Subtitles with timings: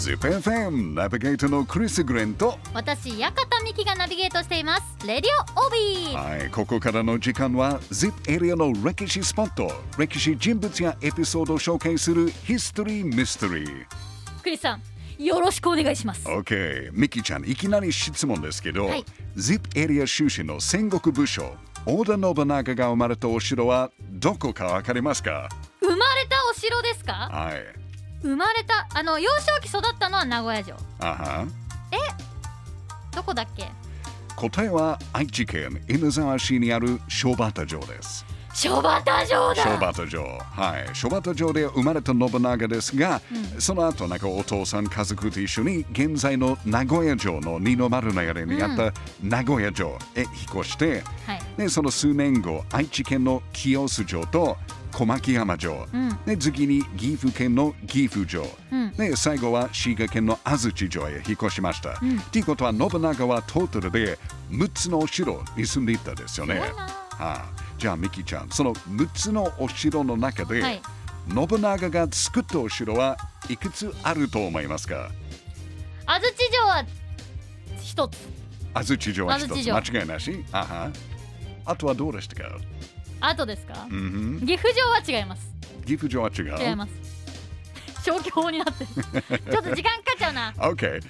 [0.00, 5.06] ZIPFM ナビゲーターのクリス・グレンと私館美希がナビゲートしています。
[5.06, 5.30] レディ
[5.60, 6.14] オオビー。
[6.14, 9.70] はいここからの時間は ZIP エリアの歴史スポット。
[9.98, 13.86] 歴史人物やエピソードを紹介するヒストリー・ミステリー。
[14.42, 14.82] クリスさん
[15.22, 16.26] よろしくお願いします。
[16.26, 19.04] OK ミキちゃんいきなり質問ですけど、はい。
[19.36, 21.54] ZIP エリア出身の戦国武将
[21.84, 25.50] 織田信長が生まれたお城はどこかわかりますか？
[25.82, 27.28] 生まれたお城ですか？
[27.30, 27.89] はい
[28.22, 30.76] 生まれたあの幼少期育ったのは名古屋城。
[31.00, 31.46] あは
[33.14, 33.70] どこだっけ？
[34.36, 38.24] 答えは愛知県稲沢市にある小畑城です。
[38.52, 39.62] 小畑城だ。
[39.62, 40.22] 小畑城。
[40.22, 40.94] はい。
[40.94, 43.20] 小畑城で生まれた信長ですが、
[43.58, 50.28] その後なんかお父さん家族と一緒に現在の名古屋城の二の丸の屋にあった名古屋城へ引っ
[50.60, 51.42] 越して、はい。
[51.56, 54.56] でその数年後愛知県の清洲城と
[54.92, 56.18] 小牧山城、うん。
[56.26, 58.92] で次に岐阜県の岐阜城、うん。
[58.92, 61.98] で最後は滋賀県の安土城へ引っ越しました。
[62.32, 64.18] と、いうことは信長はトータルで
[64.50, 66.60] 6つのお城に住んでいたですよね。
[66.60, 70.82] はあ、じゃあミキちゃんその6つのお城の中で、はい。
[71.28, 73.16] 信長が作ったお城は
[73.48, 75.10] いくつあると思いますか？
[76.06, 76.84] 安土城は
[77.80, 78.16] 一つ。
[78.74, 79.72] 安土城は一つ。
[79.72, 80.44] 間違いなし？
[80.50, 80.90] あは。
[81.66, 82.58] あとはどうでしたか、
[83.20, 83.86] あとですか？
[83.90, 84.40] うん。
[84.46, 85.54] 岐阜城は違います。
[85.84, 86.68] 岐阜城は違う？
[86.68, 86.92] 違います。
[88.04, 88.90] 消去法になってる。
[89.52, 90.52] ちょっと時間かかっちゃうな。
[90.52, 91.00] OK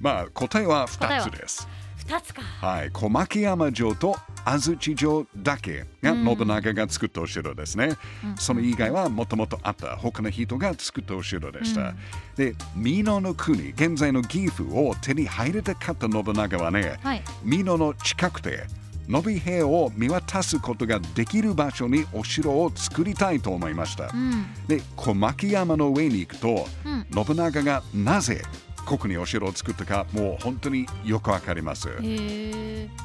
[0.00, 2.42] まあ答えは2答えはつです二つか。
[2.42, 7.96] はい、小牧山城と安土城だけがうん信長が作ったお城ですね。
[8.38, 11.94] その以外はもともとあった他の人が作ったお城でした。
[12.36, 17.22] で、美濃の国、現在の岐阜を手に入れたかった信長はね、はい。
[17.44, 18.66] 美濃の近くで
[19.08, 24.10] 伸び兵を見渡すことができる場所にお城を作りたいと思いました。
[24.12, 24.46] うん。
[24.66, 27.26] で、小牧山の上に行くと、うん。
[27.26, 28.42] 信長がなぜ
[28.84, 31.88] ここにお城を作ったかもう本当によくわかります。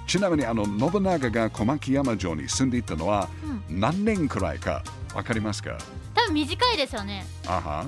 [0.05, 3.29] ちなみにあの信長が小牧山城に住んでいたのは
[3.67, 4.83] 何年くらいか
[5.15, 5.77] わかりますか？
[6.13, 7.25] 多分短いですよね。
[7.47, 7.85] あは。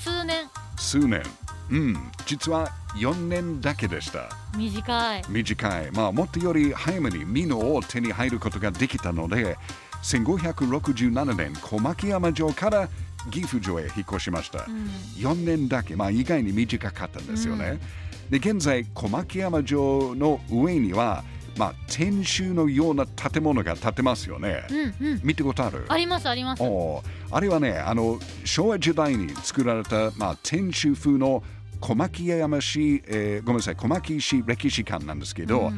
[0.00, 0.48] 数年。
[0.76, 1.22] 数年。
[1.70, 4.28] うん、実は4年だけでした。
[4.56, 5.90] 短い短い。
[5.92, 9.56] まあもっとより早めに美濃を手に入ることができたので、
[10.02, 12.88] 1567年小牧山城から
[13.30, 14.64] 岐阜城へ引っ越しました。
[14.68, 17.78] うん4年だけ、まあ意外に短かったんですよね。
[18.30, 21.24] で、現在、小牧山城の上には、
[21.56, 24.64] まあ、天守のような建物が建てますよね。
[25.00, 25.84] うんうん見たことある？
[25.88, 26.62] ありますあります
[27.30, 31.42] あれはね、あの、昭和時代に作られた、まあ、天守風の
[31.80, 35.72] 小牧山市、えーごめんなさい、小牧市歴史館なんですけど、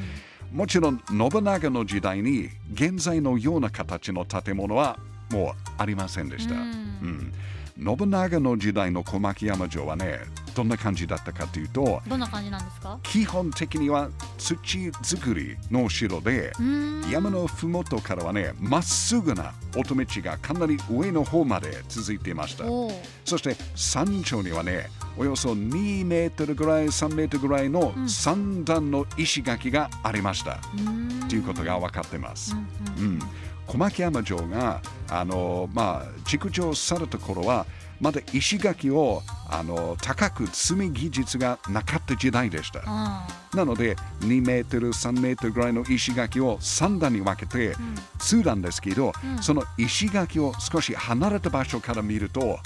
[0.52, 4.98] もちろん信長の時代に現在のような形の建物は
[5.30, 6.54] もうありませんでした。
[6.54, 7.32] うん。
[7.78, 7.96] うん。
[7.98, 10.20] 信長の時代の小牧山城はね、
[10.54, 12.98] どんな感じだったかというと、どんな感じなんですか？
[13.02, 16.52] 基本的には土作りのお城で、
[17.10, 22.64] 山のふもとからはね、まっすぐな乙女地がかなり上の方まで続いていました。
[23.24, 30.52] そして山頂にはね、およそ2メートルぐらい、3メートルぐらいの三段の石垣がありました。
[30.52, 31.28] うーん。
[31.28, 32.56] ということが分かってます。
[32.96, 33.18] うんうん、
[33.66, 37.66] 小牧山城があの、まあ、築城された頃は
[38.00, 42.82] まだ石垣をあの高く積み技術がなかった時代でした。
[42.84, 47.74] あなので2メートル3メートルぐらいの石垣を3段に分けて
[48.18, 48.44] 積ん。
[48.44, 49.12] だんですけど、
[49.42, 52.58] その石垣を少し離れた場所から見ると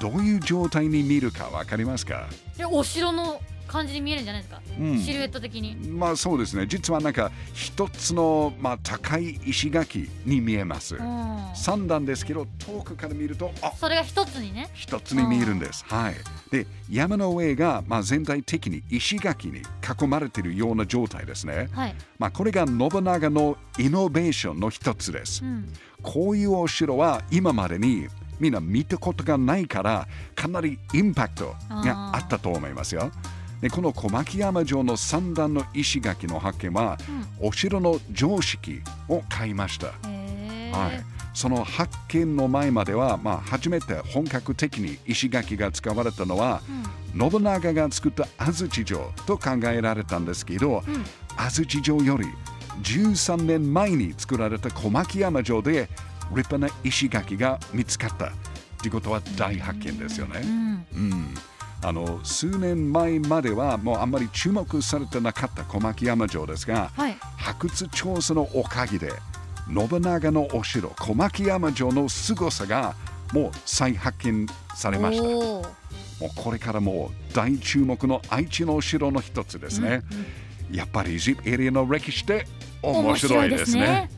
[0.00, 2.26] どういう状態に見るか分かりますか？
[2.70, 10.96] お城の感じに見えるんじゃないですか、うんシルエット的にまあそうですね実はなんか一つの、まあ、高い石垣に見えます。
[10.96, 15.84] うん3段ですけど遠くから見るとあそれが一つにね一つに見えるんです。
[15.86, 16.14] はい。
[16.50, 21.68] で山の上が、まあ、全体的に石垣に囲まれているような状態ですね。
[21.72, 25.48] はい、まあ、これが信長のイノベーションの一つですう。
[25.48, 28.08] ん、こういうお城は今までに
[28.40, 33.10] みんな見たことがないからかなりインパクトがあったと思いますよ。
[33.64, 36.98] でこの小牧山城の三段の石垣の発見は、
[37.40, 39.86] お城の常識を変えました。
[39.86, 39.92] は
[40.92, 41.02] い、
[41.32, 46.60] その発見の前までは、まあ、初めて本格的に石垣が使われたのは、
[47.18, 50.82] 信長が作った安土城と考えられたんですけど、
[51.34, 52.26] 安土城より
[52.82, 55.88] 13年前に作られた小牧山城で
[56.36, 58.30] 立派な石垣が見つかった
[58.82, 60.42] ということは大発見ですよね。
[60.42, 61.34] うん、うん
[61.84, 69.12] あの数年前まではもうあんまり注目されてなかった小牧山城ですが、はい発掘調査のおかげで
[69.68, 72.94] 信長のお城小牧山城の凄さが
[73.32, 75.24] もう再発見されました。
[75.24, 80.02] もうこれからも大注目の愛知のお城の一つですね。
[80.70, 82.46] やっぱり ZIP エリアの歴史って
[82.82, 84.08] 面白いですね。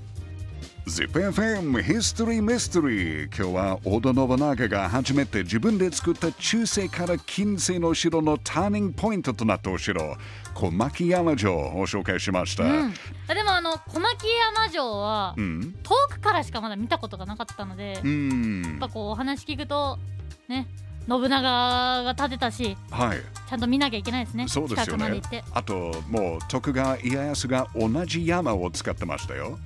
[0.86, 10.16] ZIPFM History Mystery 今日は織田信長が初めて自分で作った中世から近世の城のターニングポイントとなったお城。
[10.54, 12.94] 小牧山城を紹介しました、うん、
[13.26, 14.16] でもあの小牧
[14.54, 15.74] 山城はうん。
[15.82, 19.98] 遠くからしかまだ見たことがなかったので、うやんっぱこうお話聞くと
[20.46, 20.68] ね
[21.08, 23.18] 信長が建てたしはい。
[23.50, 24.46] ちゃんと見なきゃいけないですね。
[24.46, 25.20] そうですよね。
[25.52, 29.58] あともう徳川家康が同じ山を使ってましたよ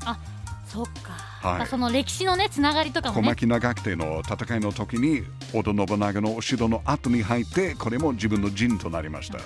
[0.72, 1.12] そっか、
[1.48, 1.58] はい。
[1.58, 3.22] まあその歴史のねつながりとかもね。
[3.22, 5.22] 小牧長久手の戦いの時に
[5.52, 9.38] 織田信長のお城の後に入ってこれも自分の陣となりました。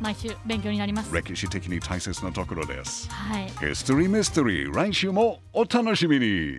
[0.00, 1.14] 毎週勉強になります。
[1.14, 3.08] 歴史的に大切なところです。
[3.08, 3.46] はい。
[3.60, 6.58] History Mystery 来週もお楽しみに